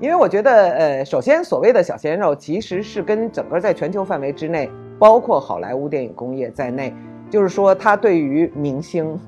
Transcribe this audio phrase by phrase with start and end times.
[0.00, 6.94] 因为我觉得，呃，首先所谓的小鲜肉，其实是跟整个在全球范围之内，包括好莱坞电影工业在内，
[7.28, 9.20] 就是说，它对于明星、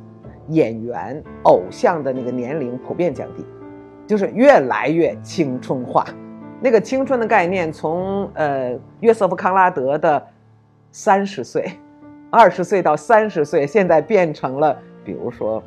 [0.48, 3.44] 演员、偶像的那个年龄普遍降低，
[4.06, 6.06] 就是越来越青春化。
[6.58, 10.26] 那个青春的概念，从呃约瑟夫康拉德的
[10.90, 11.70] 三十岁、
[12.30, 15.62] 二十岁到三十岁，现在变成了，比如说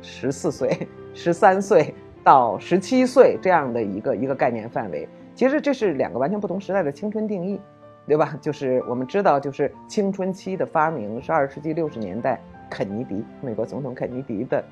[0.00, 1.92] 十四岁、十三岁。
[2.24, 7.60] 到十七岁这样的一个一个概念范围，其实这是两个完全不同时代的青春定义，
[8.08, 8.34] 对吧？
[8.40, 14.64] 就是我们知道，就是青春期的发明是二十世纪六十年代肯尼迪美国总统肯尼迪的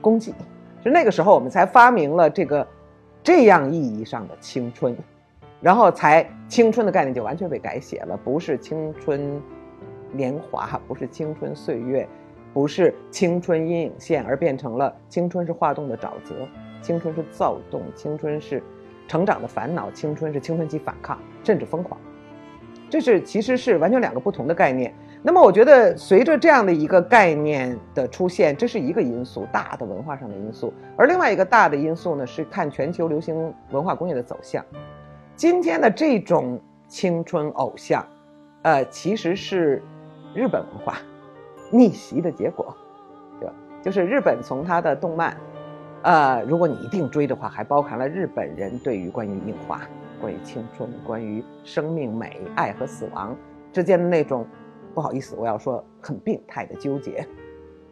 [0.00, 0.34] 功绩，
[0.82, 2.66] 是那个时候我们才发明了这个
[3.22, 4.96] 这样意义上的青春，
[5.60, 9.38] 然后才青春的概念就完全被改写了，不是青春
[10.12, 12.08] 年华，不是青春岁月，
[12.54, 16.34] 不是青春阴影线，而变成了青春是化动的沼泽。
[16.80, 18.62] 青春是躁动，青春是
[19.06, 22.00] 成长的烦恼，青春是青春期反抗，甚至疯狂。
[22.88, 24.92] 这是其实是完全两个不同的概念。
[25.22, 30.72] 那么，我觉得随着这样的一个概念的出现，这是一个因素，大的文化上的因素。
[30.96, 34.64] 而另外一个大的因素呢，是看全球流行文化工业的走向。
[35.36, 36.58] 今天的这种
[36.88, 38.04] 青春偶像，
[38.62, 39.82] 呃，其实是
[40.34, 40.96] 日本文化
[41.70, 42.74] 逆袭的结果，
[43.38, 43.54] 对吧？
[43.82, 45.36] 就是日本从它的动漫。
[46.02, 49.82] 呃，如果你一定追的话，还包含了日本人对于关于樱花、
[50.18, 53.36] 关于青春、关于生命美、爱和死亡
[53.70, 54.46] 之间的那种，
[54.94, 57.26] 不好意思，我要说很病态的纠结，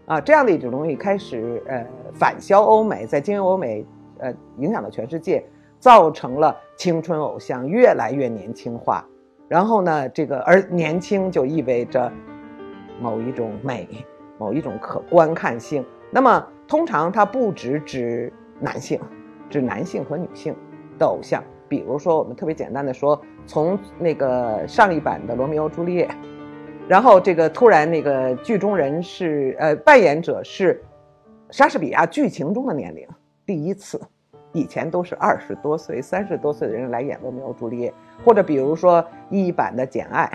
[0.06, 3.84] 啊，这样的一种东西开始呃反销欧美，在经营欧美
[4.20, 5.44] 呃影响了全世界，
[5.78, 9.04] 造成了青春偶像越来越年轻化，
[9.48, 12.10] 然后呢，这个而年轻就意味着
[13.02, 13.86] 某一种美，
[14.38, 16.42] 某一种可观看性，那么。
[16.68, 18.30] 通常它不只指
[18.60, 19.00] 男性，
[19.48, 20.54] 指男性和女性
[20.98, 21.42] 的偶像。
[21.66, 26.06] 比如说，我们特别简单的说，从那个上一版的《罗密欧朱丽叶》，
[26.86, 30.82] 然后这个突然那个剧中人是呃扮演者是
[31.50, 33.06] 莎士比亚剧情中的年龄，
[33.44, 34.00] 第一次，
[34.52, 37.92] 以前都是二十多岁、三十多岁的人来演罗密欧朱丽叶，
[38.24, 40.30] 或者比如说一版的《简爱》，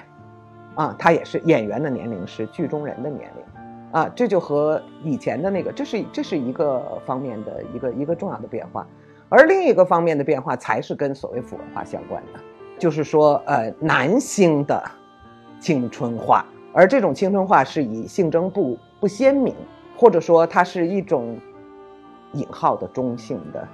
[0.82, 3.53] 啊，他也是演员的年龄是剧中人的年龄。
[3.94, 8.88] 啊，这就和以前的那个，这是这是一个方面的一个一个重要的变化，
[9.30, 12.40] 而另一个方面的变化才是跟所谓腐文化相关的，
[12.80, 14.84] 就是说，呃，男性的
[15.60, 16.44] 青春化，
[16.74, 19.54] 而这种青春化是以性征不不鲜明，
[19.96, 21.38] 或者说它是一种
[22.32, 23.68] 引号的中性的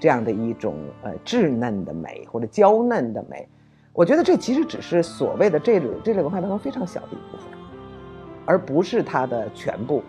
[0.00, 3.46] 这样的一种呃稚嫩的美或者娇嫩的美，
[3.92, 7.57] 我觉得这其实只是所谓的这类这类文化当中非常小的一部分。
[8.48, 10.02] 而不是它的全部，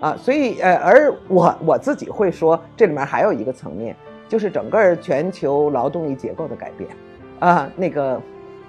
[0.00, 3.94] 啊，所以呃，而我我自己会说，这里面还有一个层面，
[4.28, 6.90] 就是整个全球劳动力结构的改变，
[7.38, 8.20] 啊，那个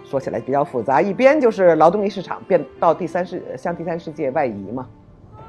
[0.06, 4.88] 说起来比较复杂，一边就是劳动力市场变到第三世向第三世界外移嘛，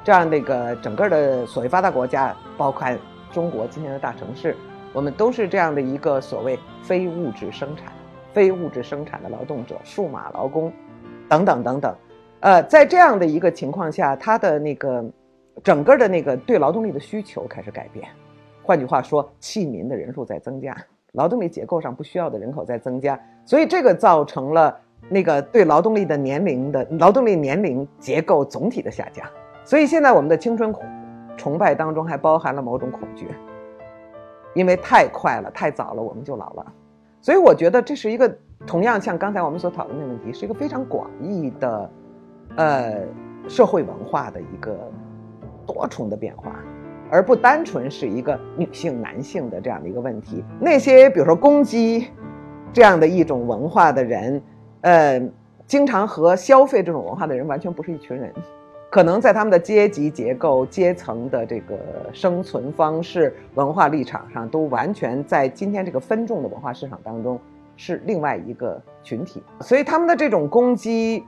[0.03, 2.88] 这样那个整个的所谓发达国家，包括
[3.31, 4.56] 中国今天的大城市，
[4.94, 7.93] 我们都是这样的一个所谓非物质生产、
[8.32, 10.72] 非物质生产的劳动者，数码劳工，
[11.28, 11.94] 等等等等。
[12.41, 15.05] 呃，在这样的一个情况下，他的那个
[15.62, 18.09] 整个的那个对劳动力的需求开始改变。
[18.62, 20.75] 换句话说，弃民的人数在增加，
[21.12, 24.75] 劳动力结构上不需要的人口在增加，所以这个造成了
[25.11, 29.27] 那个对劳动力的年龄的劳动力年龄结构总体的下降。
[29.62, 30.75] 所以现在我们的青春
[31.37, 33.29] 崇拜当中还包含了某种恐惧，
[34.55, 36.73] 因为太快了，太早了，我们就老了。
[37.21, 38.34] 所以我觉得这是一个
[38.67, 41.91] 同样像刚才我们所讨论的问题，是一个非常广义的。
[42.60, 43.06] 呃，
[43.48, 44.76] 社会文化的一个
[45.66, 46.54] 多重的变化，
[47.10, 50.44] 而不单纯是一个女性、男性的这样的一个问题。
[50.60, 52.09] 那些比如说攻击
[52.70, 54.43] 这样的一种文化的人，
[54.82, 55.19] 呃，
[55.67, 58.31] 经常和消费这种文化的人完全不是一群人，
[58.90, 61.79] 可能在他们的阶级结构、阶层的这个
[62.12, 67.40] 生存方式、文化立场上，都完全在今天这个分众的文化市场当中
[67.75, 69.43] 是另外一个群体。
[69.61, 71.25] 所以他们的这种攻击。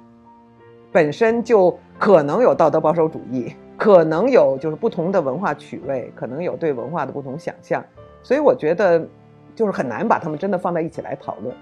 [0.93, 7.83] 本身就可能有道德保守主义，可能有就是不同的文化趣味，可能有对文化的不同想象，
[8.23, 9.03] 所以我觉得
[9.57, 11.55] 就是很难把他们真的放在一起来讨论。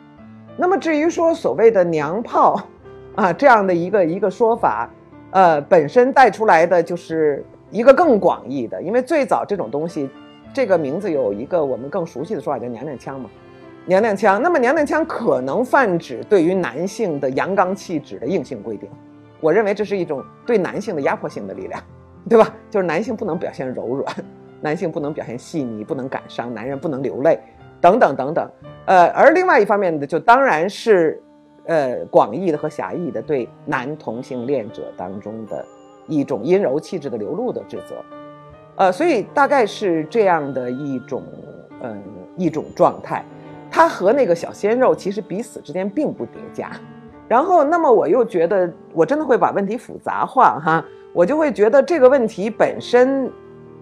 [0.56, 2.60] 那么至于说所谓的娘炮，
[3.14, 4.90] 啊这样的一个一个说法，
[5.30, 10.10] 呃，本身带出来的就是一个更广义的，因为最早这种东西，
[10.52, 13.30] 这个名字有一个我们更熟悉的说法叫娘娘腔嘛，
[13.86, 14.42] 娘娘腔。
[14.42, 18.90] 那么娘娘腔可能泛指对于男性的阳刚气质的硬性规定。
[19.40, 21.82] 我认为这是一种对男性的压迫性的力量，
[22.28, 22.54] 对吧？
[22.70, 24.14] 就是男性不能表现柔软，
[24.60, 27.40] 男性不能表现细腻，不能感伤，男人不能流泪，
[27.80, 28.50] 等等等等。
[28.86, 31.22] 呃，而另外一方面的，就当然是，
[31.64, 35.64] 呃，广义的和狭义的对男同性恋者当中的
[36.06, 37.96] 一种阴柔气质的流露的指责。
[38.76, 41.22] 呃，所以大概是这样的一种，
[41.82, 42.02] 嗯，
[42.36, 43.24] 一种状态。
[43.70, 46.72] 它和那个小鲜肉其实彼此之间并不叠加。
[47.30, 53.30] 然后，那么我又觉得，我真的会把问题复杂化哈，我就会觉得这个问题本身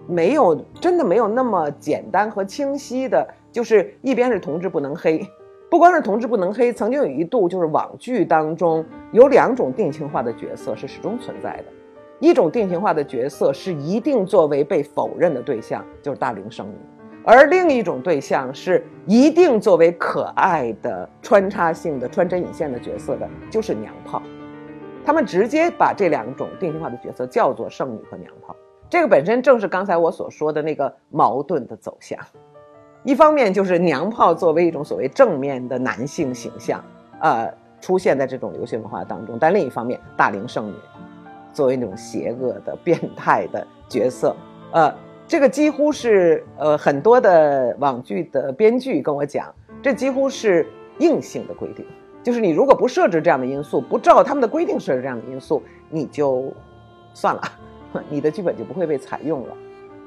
[0.05, 5.27] 没有真的没有那么简单和清晰的，就是一边是同志不能黑，
[5.67, 11.65] 不光是同志不能黑，曾经有一度就是网剧当中有两种定情化的角色是始终存在的，
[12.19, 16.75] 一种定情化的角色是一定作为被否认的对象，就是大龄剩女。
[17.25, 24.21] 而另一种对象是一定作为可爱的穿插性的穿针引线的角色的，就是娘炮。
[25.05, 28.55] 他们直接把这两种定型化的角色叫做剩女和娘炮。
[28.89, 32.17] 这个本身正是刚才我所说的那个矛盾的走向。
[33.03, 36.83] 一方面就是娘炮作为一种所谓正面的男性形象，
[37.21, 40.73] 呃，出现在这种流行文化当中；但另一方面，大龄剩女
[41.53, 44.35] 作为那种邪恶的、变态的角色，
[44.71, 44.93] 呃。
[45.29, 50.65] 这个几乎是呃很多的网剧的编剧跟我讲，这几乎是
[50.97, 51.85] 硬性的规定，
[52.23, 56.51] 就是你如果不设置这样的因素，不照他们的规定设置这样的因素，你就
[57.13, 57.43] 算了，
[58.09, 59.55] 你的剧本就不会被采用了。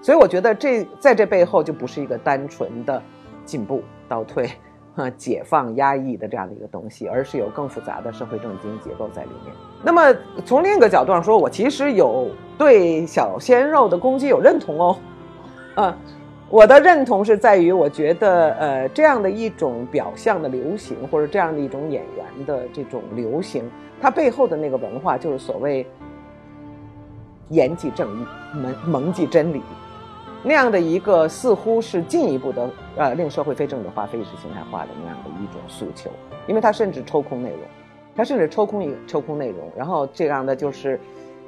[0.03, 3.01] 所以我觉得这在这背后就不是一个单纯的
[3.45, 4.51] 进步倒退。
[4.95, 9.55] 哈，解放压抑的这样的一个东西，而是有更复杂的社会政治经济结构在里面。
[9.83, 10.15] 那么
[10.45, 12.29] 从另一个角度上说，我其实有
[12.59, 14.99] 对小鲜肉的攻击有认同哦。
[15.77, 15.95] 嗯，
[16.51, 23.65] 我的认同是在于，我觉得呃这样的一种表象的流行，或者这样的一种演员的这种流行，
[24.01, 25.87] 它背后的那个文化就是所谓
[27.49, 29.63] 言即正义，蒙蒙即真理。
[30.45, 36.11] 那样的一个似乎是进一步的，呃，令社会非政治化、非意识形态化的那样的一种诉求，
[36.49, 37.61] 因为它甚至抽空内容，
[38.17, 40.99] 它甚至抽空一抽空内容，然后这样的就是，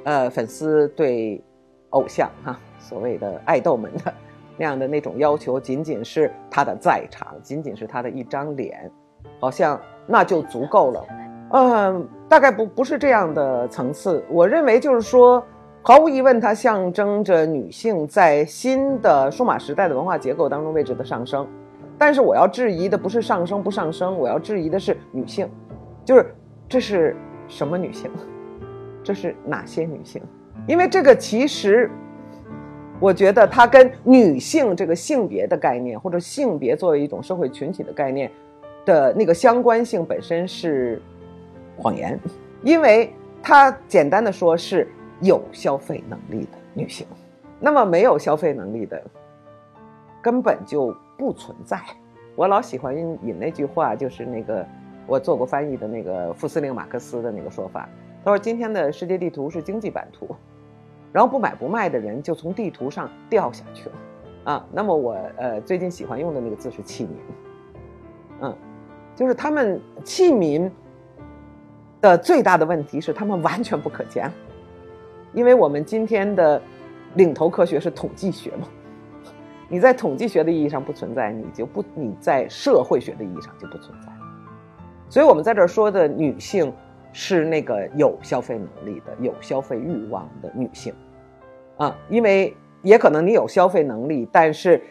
[0.05, 1.43] 呃，粉丝对
[1.91, 4.13] 偶像哈，所谓的爱豆们的
[4.57, 8.91] 那样的那种要求，仅仅是他的在场，仅仅是他的一张脸，
[9.39, 11.05] 好像那就足够了，
[11.51, 15.43] 嗯，大概不不是这样的层次，我认为就是说。
[15.87, 21.47] 毫无疑问，它象征着女性在新的数码时代的文化结构当中位置的上升。
[21.95, 25.47] 但是，我要质疑的不是上升不上升，我要质疑的是女性，
[26.03, 26.33] 就是
[26.67, 27.15] 这是
[27.47, 28.09] 什么女性？
[29.03, 30.19] 这是哪些女性？
[30.67, 31.89] 因为这个其实，
[32.99, 38.31] 我觉得它跟女性这个性别的概念，或者性别作为一种社会群体的概念
[38.85, 41.01] 的那个相关性本身是
[41.77, 42.19] 谎言，
[42.63, 44.87] 因为它简单的说是。
[45.21, 47.07] 有消费能力的女性，
[47.57, 49.01] 那么没有消费能力的，
[50.21, 51.79] 根本就不存在。
[52.35, 54.67] 我老喜欢引那句话，就是那个
[55.07, 57.87] 我做过翻译的那个副司令马克思的那个说法。
[58.25, 60.35] 他说：“今天的世界地图是经济版图，
[61.15, 63.95] 然后不买不卖的人就从地图上掉下去了。”
[64.43, 67.15] 啊，那么我呃最近喜欢用的那个字是弃民，
[68.41, 68.57] 嗯，
[69.15, 70.69] 就是他们弃民
[72.01, 74.29] 的最大的问题是他们完全不可见。
[75.33, 76.61] 因为我们今天的
[77.13, 78.67] 领头科学是统计学嘛，
[79.69, 84.11] 你在统计学的意义上不存在，你就不你在社会学的意义上就不存在。
[85.09, 86.71] 所以我们在这儿说的女性
[87.13, 90.93] 是那个有消费能力的、有消费欲望的女性
[91.77, 94.81] 啊，因为也可能你有消费能力，但是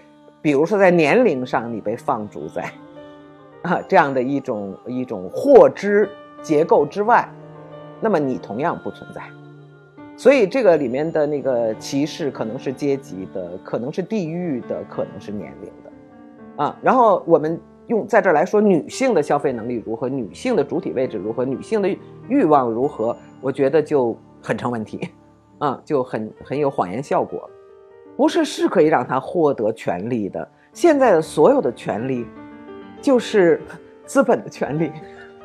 [0.42, 2.70] 比如说在年龄上你被放逐在
[3.62, 6.08] 啊这样的一种一种获知
[6.42, 7.28] 结构之外，
[8.00, 9.22] 那么你同样不存在。
[10.16, 21.88] 所以这个里面的那个歧视可能是阶级的，可能是地域的，可能是年龄的，啊，然后我们用在这儿来说女性的消费能力如何，女性的主体位置如何，女性的
[22.28, 25.08] 欲望如何，我觉得就很成问题，
[25.58, 27.48] 啊，就很很有谎言效果，
[28.16, 32.26] 不是是可以让他获得权利的，现在的所有的权利，
[33.00, 33.60] 就是
[34.04, 34.90] 资本的权利，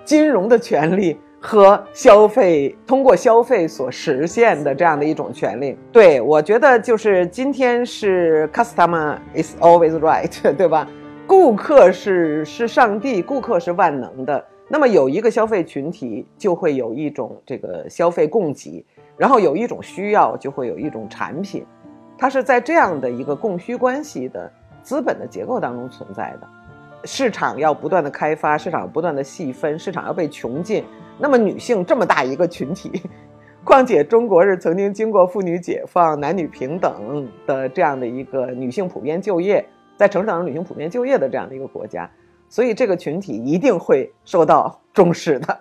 [0.04, 1.18] 金融的权利。
[1.42, 10.86] 和消费通过消费所实现的这样的一种权利，对我觉得就是今天是 customer is always right， 对吧？
[11.26, 14.46] 顾客是是上帝，顾客是万能的。
[14.68, 18.86] 那么有一个消费群体，就会有一种这个消费供给，
[19.20, 21.66] 然后有一种需要，就会有一种产品，
[22.18, 24.50] 它是在这样的一个供需关系的
[24.82, 26.48] 资本的结构当中存在的。
[27.04, 30.86] 市场要不断的开发，市场不断的细分，市场要被穷尽。
[31.18, 33.02] 那么女性这么大一个群体，
[33.66, 39.66] 况且中国是曾经经过妇女解放、男女平等的这样的一个女性普遍就业
[39.98, 42.10] 在城市当中女性普遍就业的这样的一个国家，
[42.48, 45.60] 所以这个群体一定会受到重视的。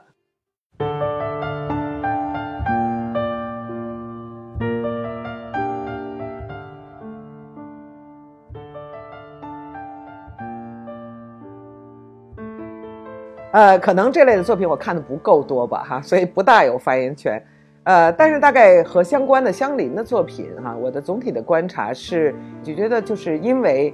[13.58, 17.44] 呃，可能这类的作品我看的不够多吧，哈，所以不大有发言权。
[17.82, 23.92] 呃，但是大概和相关的相邻的作品，哈，我的总体的观察是，就觉得就是因为，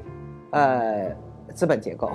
[0.50, 1.11] 呃，
[1.54, 2.11] 资本结构，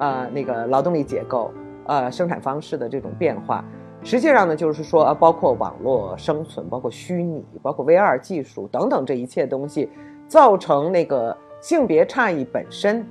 [0.00, 1.50] 呃，那个劳动力结构，
[1.86, 3.64] 呃，生产方式的这种变化，
[4.02, 9.88] 实际上呢，就是说，包括网络生存，包括虚拟，包括 VR 技术等等这一切东西，
[10.28, 13.02] 造成那个性别差异本身，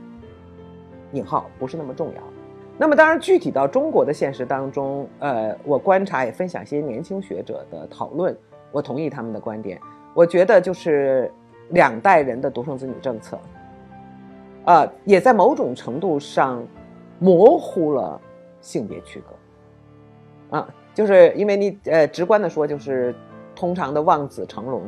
[1.14, 2.35] 引号不是那么重要。
[2.78, 8.36] 那么，当然，具体到中国的现实当中，呃，我观察也分享一些年轻学者的讨论，
[8.70, 9.80] 我同意他们的观点。
[10.14, 11.32] 我觉得就是
[11.70, 13.40] 两代人的独生子女政策，
[14.66, 16.62] 啊，也在某种程度上
[17.18, 18.20] 模糊了
[18.60, 19.22] 性别区
[20.52, 23.16] 隔，啊，就是因为你呃，直观的说，就是
[23.56, 24.84] 通常的望子成龙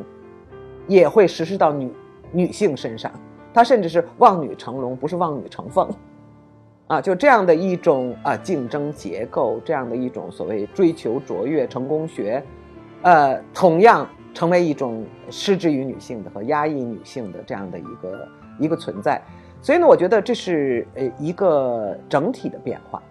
[0.88, 1.90] 也会实施到女
[2.34, 3.10] 女性身上，
[3.54, 5.90] 他甚至是望女成龙，不是望女成凤。
[6.88, 12.42] 啊，就这样的一种啊竞争结构，这样的一种所谓追求卓越成功学，
[13.02, 18.28] 呃，同样成为一种失之于女性的和压抑女性的这样的一个
[18.58, 19.22] 一个存在。
[19.62, 23.04] 所以呢，我觉得这是呃一个整体的变化，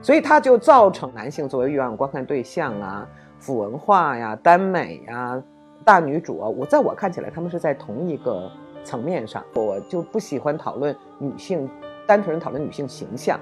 [0.00, 3.08] 所以它就造成男性作为欲望观看对象啊、
[3.40, 5.42] 腐文化呀、耽美呀、
[5.84, 8.48] 大女主啊，我在我看起来，他们是在同一个
[8.84, 9.42] 层面上。
[9.54, 11.68] 我就不喜欢讨论女性。
[12.06, 13.38] 单纯讨论女性形象，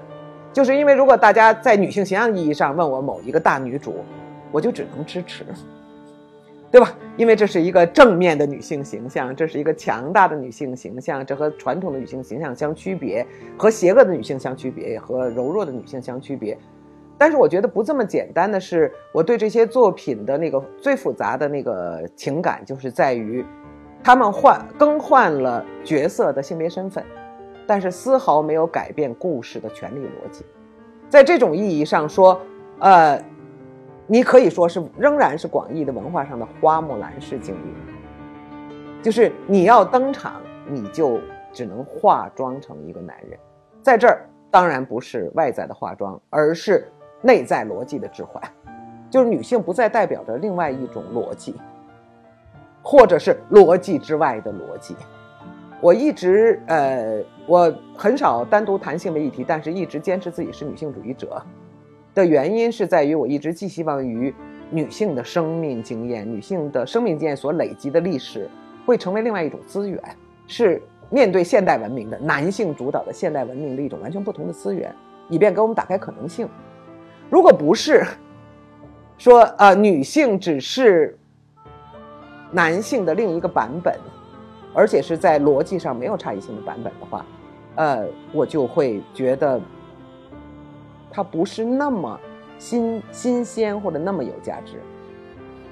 [0.51, 4.03] 就是因为如果大家在女性形象意义上问我某一个大女主，
[4.51, 5.45] 我就只能支持，
[6.71, 6.93] 对吧？
[7.17, 13.25] 因为这是一个正面的女性形象，这是一个强大的女性形象，这和传统的女性形象相区别，
[13.57, 16.57] 和邪恶的女性相区别，和柔弱的女性相区别。
[17.17, 23.45] 但是我觉得不这么简单的是，我对这些作品的那个最复杂的那个情感，就是在于
[24.03, 27.01] 他们换更换了角色的性别身份。
[27.67, 30.45] 但是丝毫没有改变故事的权力逻辑，
[31.09, 32.39] 在这种意义上说，
[32.79, 33.19] 呃，
[34.07, 41.19] 你可以说是仍然是广义的文化上的花木兰式经历，就是你要登场，你就
[41.51, 43.39] 只能化妆成一个男人，
[43.81, 46.87] 在这儿当然不是外在的化妆，而是
[47.21, 48.41] 内在逻辑的置换，
[49.09, 51.55] 就是女性不再代表着另外一种逻辑，
[52.83, 54.95] 或者是逻辑之外的逻辑。
[55.85, 61.39] 我一直呃，我很少单独谈性别议题，但是一直坚持自己是女性主义者
[62.15, 64.33] 的原因是在于，我一直寄希望于
[64.71, 68.49] 女性的生命经验，女性的生命经验所累积的历史
[68.83, 70.01] 会成为另外一种资源，
[70.47, 74.91] 是面对现代文明的男性主导的现代文明的一种完全不同的资源，
[75.29, 76.49] 以便给我们打开可能性。
[77.29, 78.03] 如果不是
[79.19, 81.15] 说呃，女性只是
[82.49, 83.95] 男性的另一个版本。
[84.75, 87.25] 而且是在逻辑上没有差异性的版本的话，
[87.75, 89.59] 呃，我就会觉得
[91.09, 92.19] 它不是那么
[92.59, 94.73] 新新鲜或者那么有价值。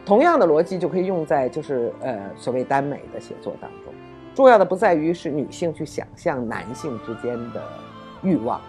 [0.05, 3.93] 同样的逻辑就可以用在就是呃所谓耽美的写作当中。
[4.33, 7.62] 重要的不在于是女性去想象男性之间的
[8.24, 8.60] 欲望。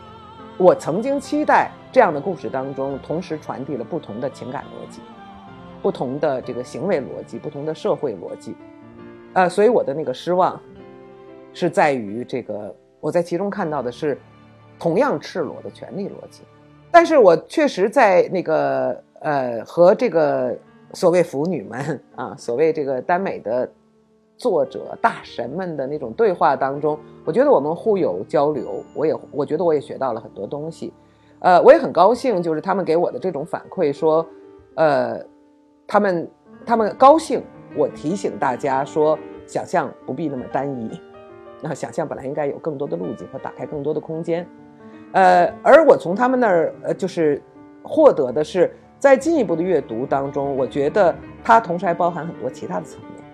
[0.59, 5.01] 我曾经期待这样的故事当中同时传递了不同的情感逻辑、
[5.81, 8.55] 不同的这个行为逻辑、不同的社会逻辑。
[9.35, 10.61] 呃，所以我的那个失望，
[11.53, 14.17] 是在于这个我在其中看到的是
[14.79, 16.43] 同样赤裸的权利逻辑，
[16.91, 20.57] 但是我确实在那个呃和这个
[20.93, 23.69] 所谓腐女们啊，所谓这个耽美的
[24.37, 30.93] 作者大神们的那种对话当中，我觉得我们互有交流，我也我觉得我也学到了很多东西，
[31.41, 34.25] 呃，我也很高兴，就是他们给我的这种反馈说，
[34.77, 35.21] 呃，
[35.89, 36.31] 他们
[36.65, 37.43] 他们高兴。
[37.77, 41.01] 我提醒大家说，想象不必那么单一，
[41.61, 44.47] 那想象本来应该有更多的路径和打开更多的空间，
[45.13, 47.43] 呃，而我从他们那儿呃，就是
[47.83, 53.25] 获得的是，在进一步的阅读当中，我觉得它同时还包含很多其他的层面，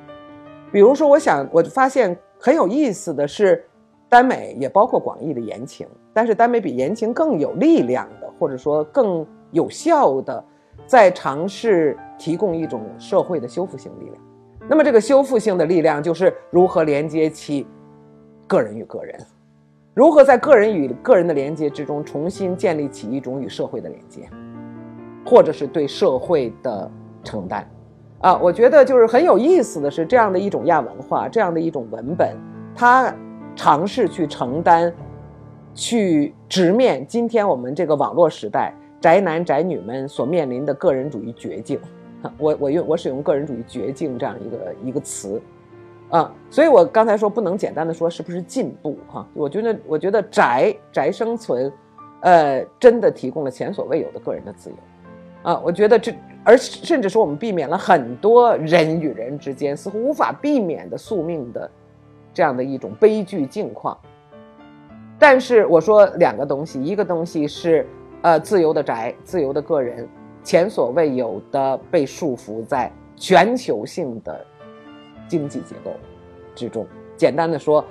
[0.73, 3.65] 比如说，我想我就发现很有意思的是，
[4.09, 10.45] 耽美也包括广义的言情，但是耽美比言情更有力量的，或者说更有效的，
[10.87, 14.17] 在尝试提供一种社会的修复性力量。
[14.71, 17.67] 那么，这个修复性的力量就是如何连接起
[18.47, 19.19] 个人与个人，
[19.95, 24.31] 如何在个人与个人的连接之中重新建立起一种与社会的连接，
[25.27, 26.89] 或者是对社会的
[27.25, 27.69] 承担。
[28.21, 32.37] 啊，我觉得就是很有意思的是，这样的一种亚文化，这样的一种文本，
[32.73, 33.13] 它
[33.57, 34.95] 尝试去承担、
[35.75, 41.77] 去直面今天我们这个网络时代宅男宅女们所面临的个人主义绝境。
[42.39, 45.41] 我我用我使用个人主义绝境这样一个一个词，
[46.11, 51.73] 啊，所以我刚才说不能简单的说是不是进步哈，我觉得我觉得宅宅生存，
[52.21, 54.77] 呃，真的提供了前所未有的个人的自由，
[55.43, 61.71] 啊，我觉得这而甚至说我们避免了很多人与人之间似乎无法避免的宿命的
[62.35, 63.97] 这样的一种悲剧境况，
[65.19, 67.87] 但是我说两个东西，一个东西是
[68.23, 70.07] 呃自由的宅，自由的个人。
[70.43, 74.45] 前所未有的被束缚在全球性的
[75.29, 75.93] 经济结构
[76.55, 76.87] 之中。
[77.17, 77.85] 简单的说，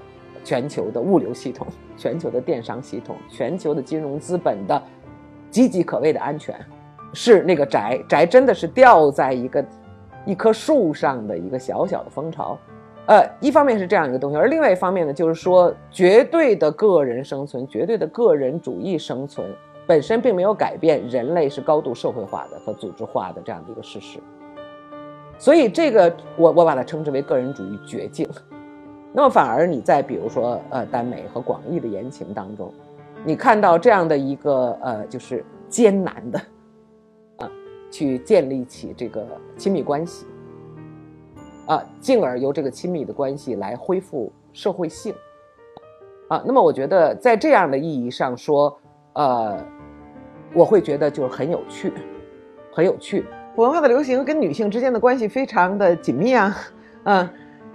[0.44, 4.82] 全球的物流系统、全球的电商系统、全球的金融资本的
[5.51, 6.56] 岌岌可危的安全，
[7.13, 9.63] 是那个宅宅真的是吊在一个
[10.25, 12.58] 一棵树上的一个小小的蜂巢。
[13.06, 19.48] 呃，一方面是这样一个东西，而另外一方面呢，就是说绝对的个人生存、绝对的个人主义生存。
[19.89, 24.19] 本身并没有改变人类是高度社会化的和组织化的这样的一个事实，
[25.39, 28.29] 所以这个我我把它称之为个人主义绝境。
[29.12, 32.72] 那么反而你在比如说呃耽美和广义的言情当中，
[33.25, 36.39] 你看到这样的一个呃就是艰难的
[37.38, 37.50] 啊
[37.89, 39.25] 去建立起这个
[39.58, 40.27] 亲密关系
[41.65, 45.15] 啊，进而由这个亲密的关系来恢复社会性
[46.27, 46.43] 啊。
[46.46, 48.77] 那么我觉得在这样的意义上说，
[49.13, 49.58] 呃。
[50.53, 51.91] 我会觉得就是很有趣，
[52.72, 53.25] 很有趣。
[53.56, 56.58] 腐文化的流行跟女性之间的关系非常的紧密啊，
[57.03, 57.29] 嗯，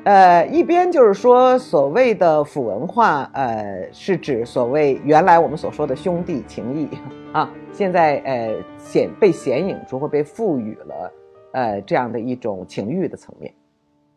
[0.04, 6.88] 呃，一边就是说所谓的腐文化，呃，是指所谓原来我们所说的兄弟情谊
[7.32, 11.12] 啊，现在呃显被显影出或被赋予了
[11.52, 13.52] 呃这样的一种情欲的层面，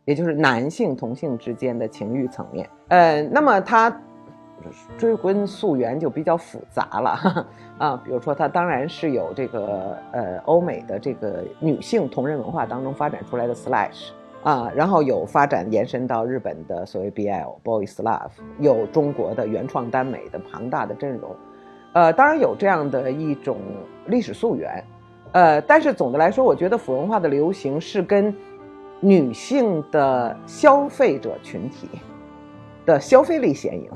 [0.05, 2.69] 也就是男性同性之间的情欲层面。
[2.87, 4.01] 呃，那么它。
[4.97, 7.45] 追根溯源就比较复杂了
[7.77, 14.09] 啊，比如说它当然是有这个呃欧美的这个女性同人文化当中发展出来的 slash
[14.43, 21.35] 啊，然后有发展延伸到日本的所谓 BL boys love，有中国的原创耽美的庞大的阵容，
[21.93, 23.57] 呃，当然有这样的一种
[24.05, 24.83] 历史溯源，
[25.33, 28.33] 呃，但是总的来说，我觉得腐文化的流行是跟
[28.99, 31.89] 女性的消费者群体
[32.85, 33.89] 的消费力显影。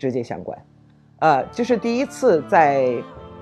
[0.00, 0.58] 直接相关，
[1.18, 2.90] 呃，就是第一次在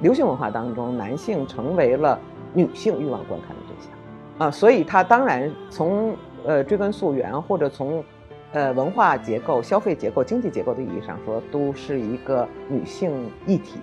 [0.00, 2.18] 流行文化当中，男性成为了
[2.52, 8.02] 女性欲望观看的对象，啊，所以它当然从呃追根溯源或者从
[8.52, 13.78] 呃文化结构、消费结构、经济结构的意义上说，都是一个女性议题。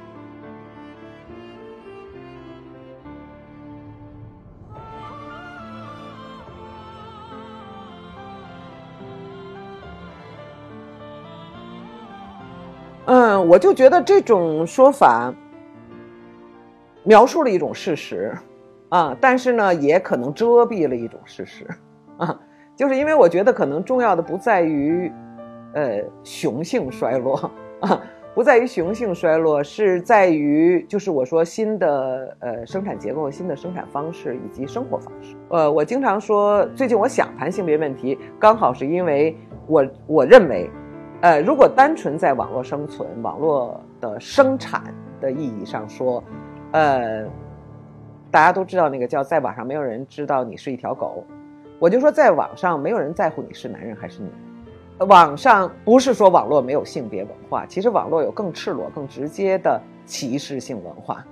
[13.25, 15.33] 嗯，我就觉得这种说法
[17.03, 18.31] 描述了一种事实，
[18.89, 21.65] 啊，但是呢，也可能遮蔽了一种事实，
[22.17, 22.39] 啊，
[22.75, 25.11] 就是因为我觉得可能重要的不在于，
[25.73, 27.49] 呃，雄性衰落
[27.81, 27.99] 啊，
[28.35, 35.35] 不在于雄性衰落，是在于就是我说新的呃生产结构、新的生产方式以及生活方式。
[35.49, 39.35] 呃，我经常说，最近我想谈性别问题，刚好是因为
[39.65, 40.69] 我我认为。
[41.25, 46.23] 呃，如果单纯在网络生存、网络的生产的意义上说，
[46.71, 47.25] 呃，
[48.29, 51.23] 大家都知道那个叫在网上没有人知道你是一条狗，
[51.79, 54.27] 我就说在网上没有人在乎你是男人还是女
[54.99, 55.07] 人。
[55.09, 61.25] 网上不是说网络没有性别文化，其实网络有更赤裸、更直接的歧视性文化。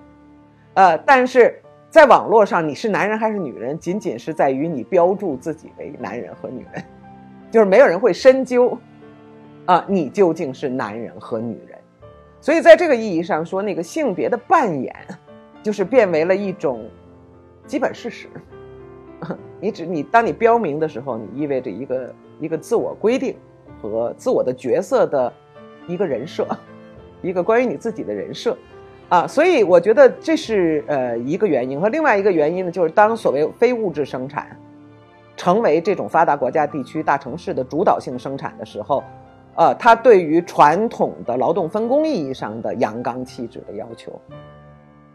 [0.73, 6.83] 呃，但是在网络上你是男人还是女人，仅仅是在于你标注自己为男人和女人，
[7.51, 8.75] 就是没有人会深究。
[9.65, 11.79] 啊，你究竟是男人和女人？
[12.41, 14.93] 所以在这个意义上说，那个性别的扮演，
[15.61, 16.85] 就是变为了一种
[17.65, 18.27] 基本事实。
[19.61, 23.33] 你只你当你标明的时候，你意味着一个一个自我规定
[23.81, 25.31] 和自我的角色的
[25.87, 26.45] 一个人设，
[27.21, 28.57] 一个关于你自己的人设。
[29.07, 34.59] 啊，所以我觉得这是呃一个原因，和另外一个原因呢，就是当所谓非物质生产
[35.37, 39.01] 成为这种发达国家地区大城市的主导性生产的时候。
[39.55, 44.19] 呃，它对于传统的劳动分工意义上的阳刚气质的要求，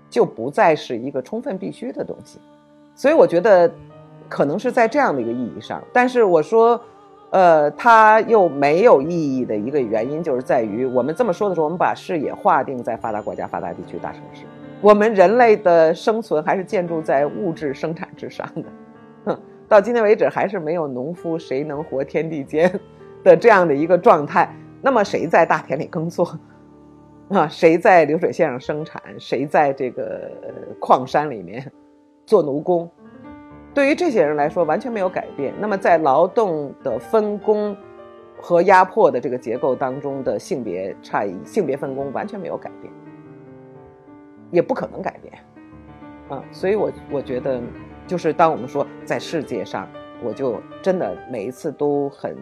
[0.08, 2.38] 就不再是一个充分必须的东西，
[2.94, 3.70] 所以我觉得，
[4.28, 5.82] 可能是在这样的一个意义上。
[5.92, 6.80] 但是我说，
[7.30, 14.44] 呃，它又没有意义的一个原因，就是在于我们这么说的时候，我们把视野划定在发达国家、发达地区、大城市，
[14.80, 18.64] 我们人类的生存还是建筑在物质生产之上的。
[19.26, 22.72] 哼， 到今天为止，还是没有农夫谁能活天地间。
[23.24, 26.38] 的这样的一个状态，那么谁在大田里耕作？
[27.30, 29.02] 啊，谁在流水线上生产？
[29.18, 30.30] 谁在这个
[30.80, 31.70] 矿山里面
[32.24, 32.90] 做奴工？
[33.74, 35.52] 对于这些人来说，完全没有改变。
[35.60, 37.76] 那么在劳动的分工
[38.40, 42.92] 和压迫的这个结构当中的性别差异、性别分工完全没有改变，
[44.50, 45.34] 也不可能改变。
[46.30, 47.60] 啊，所以我我觉得，
[48.06, 49.86] 就是当我们说在世界上，
[50.22, 52.34] 我就真的每一次都很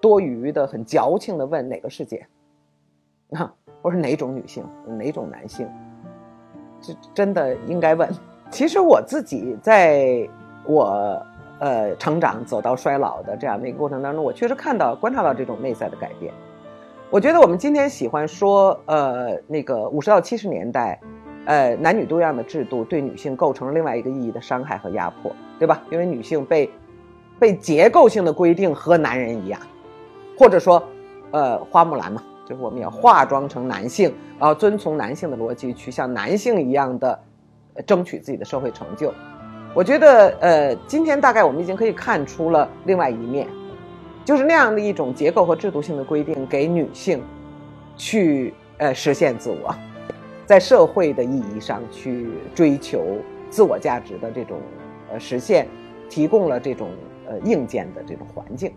[0.00, 2.26] 多余的、很矫情的问哪个世界？
[3.32, 3.52] 啊？
[3.80, 5.68] 或是哪种女性，哪种男性，
[6.80, 8.08] 这真的应该问。
[8.50, 10.28] 其实我自己在
[10.66, 11.22] 我
[11.60, 16.32] 呃成长走到衰老的这样的一个过程当中，我确实看到观察到这种内在的改变。
[17.10, 21.00] 我觉得我们今天喜欢说，呃，那个五十到七十年代，
[21.44, 25.82] 呃，男女多样的制度对女性构成了另外一个意义的伤害和压迫，对吧？
[25.90, 26.68] 因为女性被
[27.38, 29.60] 被结构性的规定和男人一样，
[30.38, 30.82] 或者说，
[31.32, 32.22] 呃，花木兰嘛。
[32.46, 37.20] 就是我们要化妆成男性，然后遵从男性的逻辑，去像男性一样的
[37.74, 39.12] 呃争取自己的社会成就。
[39.74, 43.46] 我觉得，呃，今天大概我们已经可以看出了另外一面，
[44.24, 47.22] 就是那样的一种结构和制度性的规定，给女性
[47.98, 49.74] 去呃实现自我，
[50.46, 53.18] 在社会的意义上去追求
[53.50, 54.56] 自我价值的这种
[55.12, 55.68] 呃实现，
[56.08, 56.88] 提供了这种
[57.28, 58.72] 呃硬件的这种环境。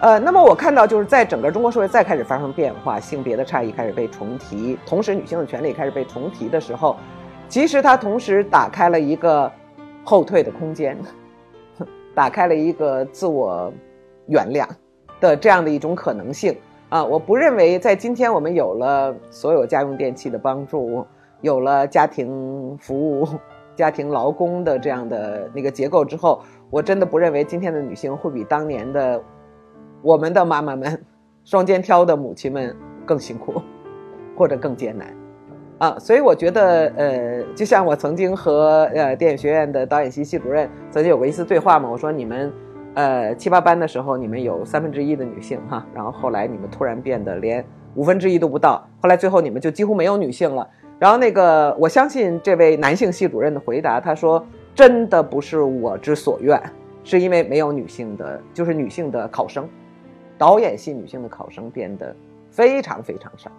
[0.00, 6.96] 呃，那么我看到就是在整个中国社会再开始发生变化，性别的差异开始被重提，同时女性的权利开始被重提的时候，
[7.50, 9.52] 其实它同时打开了一个
[10.02, 10.96] 后退的空间，
[12.14, 13.70] 打开了一个自我
[14.26, 14.66] 原谅
[15.20, 16.56] 的这样的一种可能性
[16.88, 17.04] 啊！
[17.04, 21.04] 我不认为在今天我们有了所有家用电器的帮助，
[21.42, 23.28] 有了家庭服务、
[23.76, 29.22] 家庭劳工的这样的那个结构之后，我真的不认为今天的女性会比当年的。
[30.02, 31.00] 我们的妈妈们，
[31.44, 33.60] 双肩挑的母亲们更辛苦，
[34.36, 35.14] 或者更艰难，
[35.78, 42.52] 啊，所以我觉得，呃，就像我曾经和呃电影学院的导演系系主任曾经有过一次对话嘛，我说你们，
[42.94, 50.66] 呃，七八班的时候你们有三分之一的女性哈，然后后来你们突然变得连五分之一都不到，后来最后你们就几乎没有女性了。
[50.98, 56.60] 然后那个我相信这位男性系主任的回答，他说真的不是我之所愿，
[57.04, 59.68] 是因为没有女性的，就是女性的考生。
[60.40, 62.16] 导演系女性的考生变得
[62.50, 63.52] 非常非常少。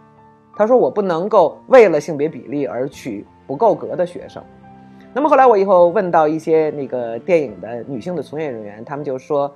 [0.55, 4.43] 他说：“我不能够为了性别比例而取不够格的学生。”
[5.13, 9.53] 那么后来我以后问到一些那个电影的女性的从业人员，他们就说：“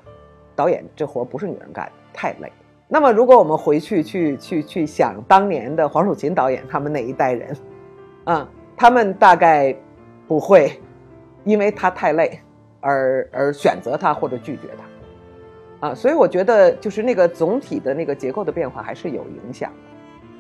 [0.56, 2.52] 导演这活不是女人干的，太累。”
[2.88, 7.58] 那么如果我们回去去去去想当年的黄蜀芹导演他们那一代人，
[8.26, 9.76] 啊，他们大概
[10.28, 10.80] 不会
[11.44, 12.40] 因为他太累
[12.82, 14.86] 而而选择他或者拒绝他。
[15.80, 19.72] 啊，所以我觉得就是那个总体的那个结构的变化还是有影响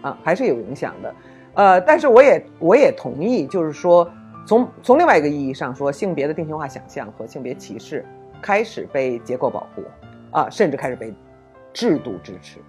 [0.02, 1.15] 的，啊，还是有影响的，
[1.54, 4.10] 呃，但是我也我也同意，就是说
[4.48, 8.06] 从从另外一个意义上说，性别的定型化想象和性别歧视
[8.41, 9.84] 开始被结构保护，
[10.32, 11.13] 啊，甚至开始被
[11.74, 12.60] 制度支持。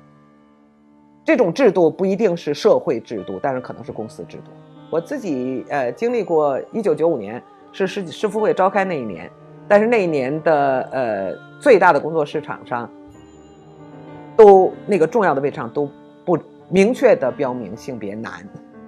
[1.25, 4.51] 这种制度不一定是社会制度，但是可能是公司制度。
[4.91, 9.31] 我自己呃经历过，一九九五年是世世妇会召开那一年。
[9.69, 12.91] 但是那一年的呃最大的工作市场上，
[14.37, 15.89] 都那个重要的位置上都
[16.25, 16.39] 不
[16.69, 18.33] 明确的标明性别男，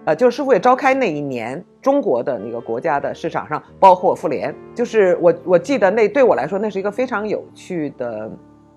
[0.04, 8.30] 呃，就是世会召开那一年，中国的那个国家的市场上，包括妇联，就是我我记得那对我来说那是一个非常有趣的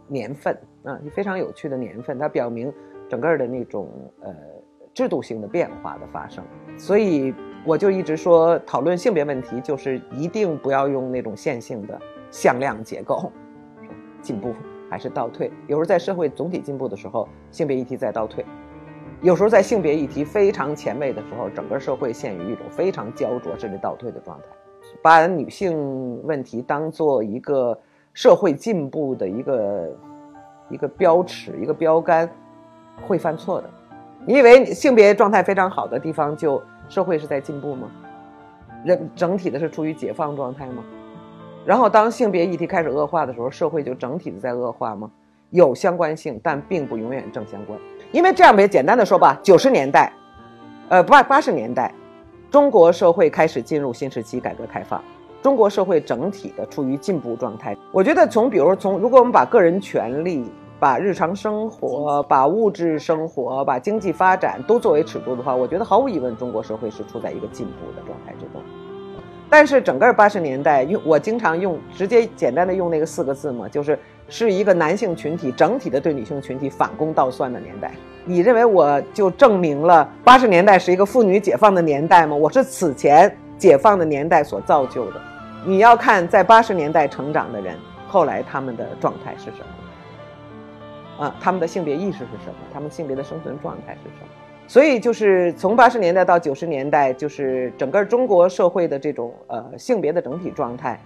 [0.07, 0.57] 年份。
[0.83, 2.73] 啊，非常有趣的年份，它表明
[3.07, 3.87] 整个的那种
[4.21, 4.33] 呃
[4.93, 6.43] 制度性的变化的发生，
[6.77, 7.33] 所以。
[7.63, 11.95] 我就一直说，讨论性别问题就是一定不要用那种线性的
[12.31, 13.31] 向量结构，
[14.21, 14.53] 进步
[14.89, 15.51] 还是倒退。
[15.67, 18.43] 有时候在社会总体进步的时候，性别议题在倒退；
[19.21, 24.45] 有时候在性别议题非常前卫的时候，整个社会陷于一种非常焦灼甚至倒退的状态。
[25.01, 27.77] 把女性问题当做一个
[28.13, 29.97] 社会进步的一个
[30.69, 32.29] 一个标尺、一个标杆，
[33.07, 33.69] 会犯错的。
[34.25, 36.61] 你以为性别状态非常好的地方就？
[36.89, 37.89] 社会是在进步吗？
[38.83, 40.83] 人整体的是处于解放状态吗？
[41.65, 45.09] 然后当性别议题开始恶化的时候，社会就整体的在恶化吗？
[45.49, 47.79] 有相关性，但并不永远正相关。
[48.11, 50.11] 因为这样，别简单的说吧，九十年代，
[50.89, 51.93] 呃八八十年代，
[52.49, 55.01] 中国社会开始进入新时期改革开放，
[55.41, 57.77] 中国社会整体的处于进步状态。
[57.91, 60.49] 我觉得从比如从如果我们把个人权利。
[60.81, 68.59] 把日常生活、把物质生活、把经济发展都作为尺度的话，我觉得毫无疑问，中国社会是处在一个进步的状态之中。
[69.51, 77.91] 但是整个八十年代，用我经常用直接简单的用那个四个字嘛，就是是一个男性群体整体的对女性群体反攻倒算的年代。
[78.23, 82.33] 你认为我就证明了八十年代是一个妇女解放的年代吗？
[82.33, 85.19] 我是此前解放的年代所造就的。
[85.65, 87.75] 你要看在八十年代成长的人，
[88.07, 89.59] 后来他们的状态是什
[91.17, 91.25] 么？
[91.25, 92.55] 啊，他们的性别意识是什么？
[92.73, 94.27] 他们性别的生存状态是什么？
[94.71, 100.97] 所以就是从八十年代到九十年代，就是整个中国社会的这种呃性别的整体状态，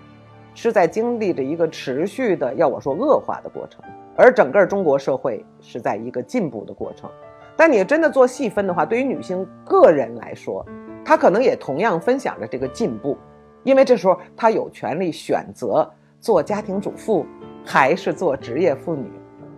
[0.53, 3.83] 是在经历着一个持续的要我说恶化的过程。
[4.15, 7.09] 而整个中国社会是在一个进步的过程，
[7.57, 10.63] 但你真的做细分的话，对于女性个人来说，
[11.03, 13.17] 她可能也同样分享着这个进步，
[13.63, 17.25] 因为这时候她有权利选择做家庭主妇
[17.65, 19.09] 还是做职业妇女，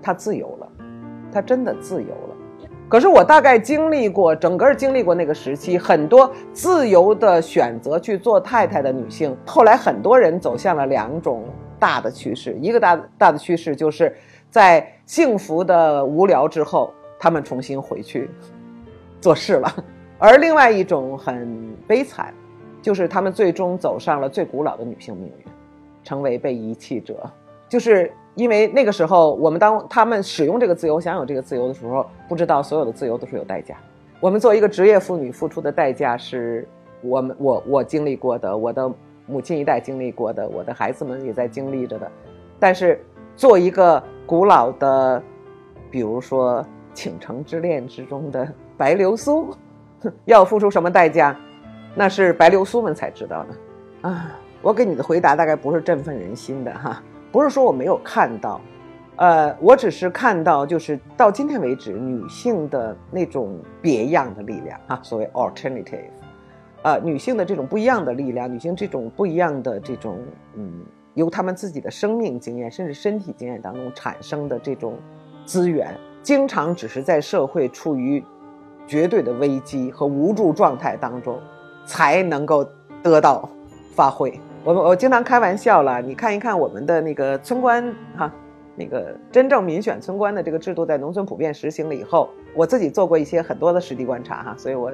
[0.02, 0.72] 她自由了，
[1.30, 2.27] 她真的自由了。
[2.89, 11.43] 可是我大概经历过整个经历过那个时期，很多自由的选择去做太太的女性，后来很多人走向了两种
[11.78, 14.15] 大的趋势，一个大大的趋势就是。
[14.50, 18.30] 在幸福的无聊之后，他们重新回去
[19.19, 19.69] 做事了。
[20.17, 22.34] 而另外一种很悲惨，
[22.82, 25.45] 就是他们最终走上了最古老的女性命运，
[26.02, 27.30] 成为被遗弃者。
[27.69, 33.75] 就是因为那个时候，我们当他们使用这个自由、享有这个自由的时候，不知道所有的自由都是有代价。
[34.19, 36.67] 我们作为一个职业妇女，付出的代价是
[37.01, 38.91] 我们我我经历过的，我的
[39.25, 42.12] 母亲一代经历过的，我的孩子们也在经历着的。
[42.60, 43.03] 但是
[43.36, 44.03] 做一个。
[44.27, 45.23] 古老的，
[45.89, 46.62] 比如说
[46.93, 49.56] 《倾城之恋》之中的白流苏，
[50.25, 51.34] 要付出什么代价？
[51.95, 54.10] 那是白流苏们才知道的。
[54.10, 57.01] 啊，我给你的回答大概不是振奋人心的哈，
[57.38, 58.60] 不是说我没有看到，
[59.15, 66.10] 呃，我只是看到，就是到今天为止，女性的那种别样的力量啊，所谓 alternative，
[66.82, 70.17] 啊，女性的这种不一样的力量，女性这种不一样的这种，
[70.56, 70.84] 嗯。
[71.13, 74.95] 由他们自己的生命经验，甚至身体经验当中产生的这种
[75.45, 78.23] 资源，经常只是在社会处于
[78.88, 81.39] 绝对的危机和无助状态当中，
[81.86, 82.67] 才能够
[83.04, 83.47] 得到
[83.93, 84.39] 发挥。
[84.63, 88.32] 我我经常开玩笑了，你看一看我们的那个村官哈，
[88.76, 94.91] 那个真正民选村官的这个制度在农村普遍实行了以后，我自己做过一些很多的实地观察哈，所以我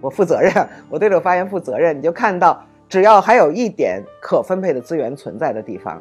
[0.00, 0.52] 我负责任，
[0.88, 2.62] 我对这个发言负责任，你就看到。
[2.88, 6.00] 只要还有一点可分配的资源存在的地方，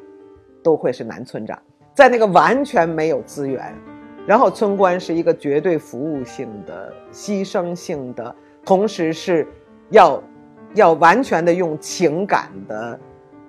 [0.62, 1.58] 都会是男村长。
[1.96, 3.74] 在那个完全没有资源，
[4.28, 9.48] 然后村官是一个绝对服务性的、牺牲性的，同时是
[9.90, 10.22] 要
[10.76, 13.00] 要完全的用情感的、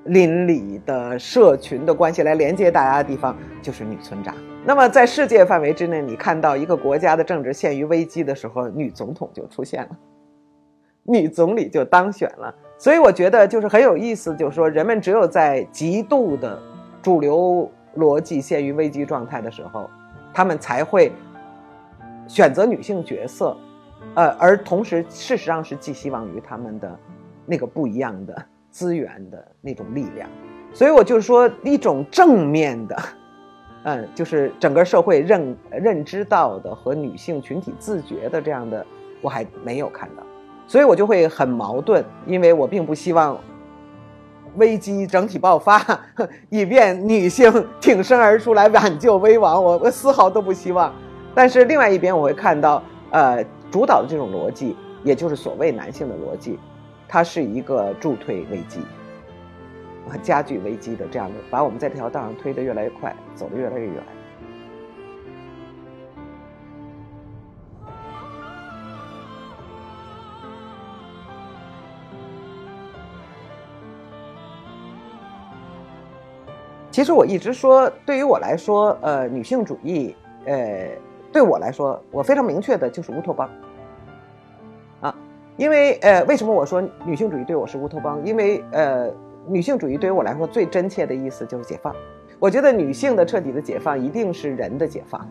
[0.05, 4.35] 邻里的、社群的关系来连接大家的地方，就是女村长。
[4.65, 9.91] 那么在世界范围之内，你看到一个国家的政治陷于危机的时候，女总统就出现了，
[11.05, 12.55] 女总理就当选了。
[12.79, 16.59] 所以我觉得就是很有意思，就是说人们只有在极度的
[17.03, 19.89] 主流逻辑陷于危机状态的时候，
[20.35, 21.13] 他们才会
[22.27, 23.57] 选择女性角色，
[24.15, 26.99] 呃，而同时事实上是寄希望于他们的
[27.47, 30.29] 那个不一样的资源的那种力量。
[30.73, 32.97] 所以我就说一种正面的，
[33.85, 38.85] 嗯，就是整个社会认认知到的和女性群体自觉的这样的，
[39.23, 40.23] 我还没有看到。
[40.67, 43.39] 所以我就会很矛盾，因为我并不希望
[44.57, 45.81] 危机整体爆发，
[46.51, 49.63] 以便女性挺身而出来挽救危亡。
[49.63, 50.93] 我我丝毫都不希望。
[51.35, 56.59] 但是另外一边，我会看到，呃，主导的这种逻辑，也就是所谓男性的逻辑，
[57.09, 58.81] 它是一个助推危机
[60.09, 64.03] 和加剧危机的这样的，把我们在这条道上推得越来越快，走得越来越远。
[76.91, 80.17] 其实我一直说，对于我来说，呃，女性主义，
[80.47, 80.89] 呃，
[81.31, 83.51] 对我来说，我非常明确的就是乌托邦。
[85.57, 88.21] 因为呃，为什么我说女性主义对我是乌托邦？
[88.25, 89.11] 因为呃，
[89.47, 91.95] 女性主义对于我来说最真切的意思就是解放。
[92.39, 95.29] 我觉得女性的彻底的解放一定是人的解放，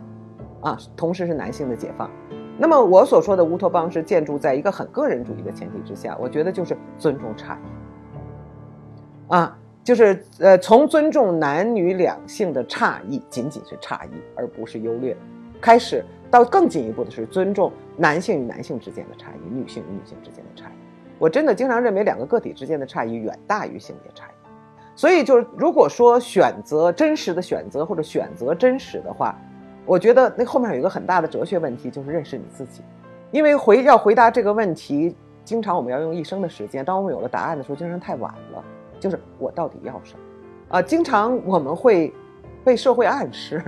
[0.62, 2.10] 啊，同时是男性的解放。
[2.58, 7.58] 那么我所说的乌托邦是建筑在一个很个人主义的前提之下，我觉得就是尊重差
[9.30, 9.58] 异，啊。
[9.84, 15.16] 就是呃，从尊重男女两性的差异，仅仅是差异，而不是优劣，
[15.62, 20.74] 开始到更进一步的是尊重男性与男性之间的差异，女性与女性之间的差异。
[21.18, 24.30] 我真的经常认为两个个体之间的差异远大于性别差异。
[24.98, 29.38] 所以就是如果说选择真实的选择或者选择真实的话，
[29.86, 32.82] 我觉得那后面有一个很大的哲学问题，就是认识你自己。
[33.32, 36.84] 因为回要回答这个问题，经常我们要用一生的时间。
[36.84, 38.64] 当我们有了答案的时候，经常太晚了。
[38.98, 40.20] 就是我到底要什么？
[40.70, 42.14] 啊，经常我们会
[42.64, 43.62] 被社会暗示，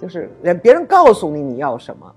[0.00, 2.14] 就是人别人告诉你你要什么。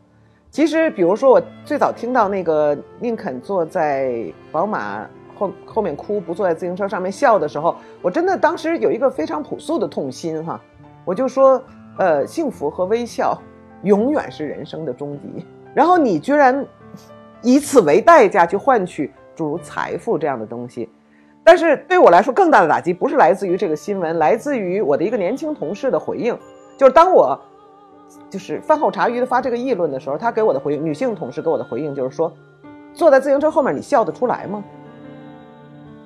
[0.50, 10.60] 其实，比如说我最早听到那个宁肯坐在宝马后后面哭，不坐在自行车上面笑的时候，我真的当时有一个非常朴素的痛心哈，
[11.06, 11.64] 我就说，
[11.98, 13.42] 呃，幸福和微笑
[13.84, 15.46] 永远是人生的终极。
[15.74, 16.68] 然后你居然
[17.42, 20.90] 以此为代价去换取诸如财富这样的东西，
[21.46, 26.38] 但是对我来说更大的打击不是来自于这个新闻，来自于我的一个年轻同事的回应，
[26.78, 27.40] 就是当我。
[28.30, 32.32] 就是饭后茶余的发这个议论的时候，他给我的回应，女性同事给我的回应就是说，
[32.94, 34.64] 坐在自行车后面你笑得出来吗？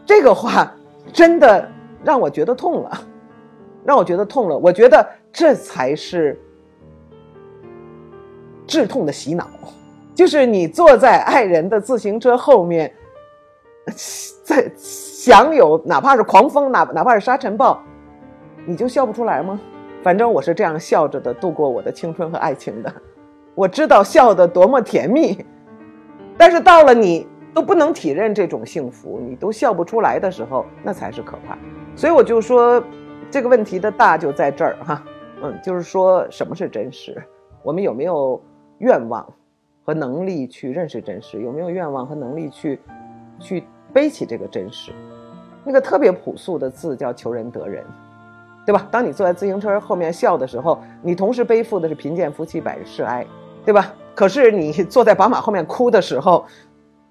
[0.05, 0.71] 这个话
[1.11, 1.67] 真的
[2.03, 3.01] 让我觉得痛了，
[3.83, 4.57] 让我觉得痛了。
[4.57, 6.39] 我觉得这才是
[8.67, 9.47] 致痛的洗脑，
[10.13, 12.93] 就是你坐在爱人的自行车后面，
[14.43, 17.79] 在享有哪怕是狂风，哪哪怕是沙尘暴，
[18.65, 19.59] 你就笑不出来吗？
[20.05, 22.93] 反正我是这样笑着的度过我的青春和爱情的，
[23.55, 25.43] 我知道笑得多么甜蜜，
[26.37, 31.57] 但是到了你都不能体认这种幸福，你都笑不出来的时候，那才是可怕。
[31.95, 32.79] 所以我就说，
[33.31, 35.03] 这个问题的大就在这儿哈，
[35.41, 37.19] 嗯，就是说什么是真实，
[37.63, 38.39] 我们有没有
[38.77, 39.27] 愿望
[39.83, 42.79] 和能力去认识真实，有没有愿望和能力去
[43.39, 44.91] 去背起这个真实？
[45.63, 47.83] 那个特别朴素的字叫求人得人。
[48.65, 48.87] 对吧？
[48.89, 53.25] 当你坐在自行车后面笑的时候，你同时背负的是贫贱夫妻百事哀，
[53.63, 53.93] 对吧？
[54.15, 56.45] 可是你 坐在宝马后面哭的时候，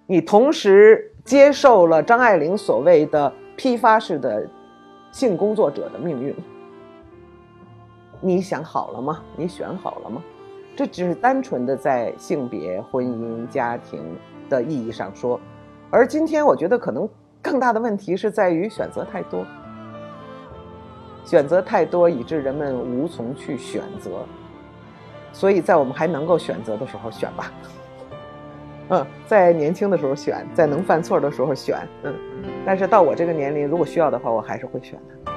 [0.07, 4.49] 你同时接受了张爱玲所谓的批发式的
[5.13, 6.35] 性工作者的命运。
[8.21, 9.23] 你想好了吗？
[9.37, 10.23] 你选好了吗？
[10.77, 14.03] 这只是单纯的在性别、婚姻、家庭
[14.49, 15.39] 的意义上说，
[15.89, 17.09] 而今天我觉得可能
[17.41, 19.47] 更大的问题是在于选择太多。
[21.25, 24.25] 选择太多，以致人们无从去选择，
[25.33, 27.53] 所以在我们还能够选择的时候选吧。
[28.91, 32.15] 嗯，在年轻的时候选，在能犯错的时候选，嗯，
[32.67, 35.33] 但是到我这个年龄，如果需要的话，我还是会选的。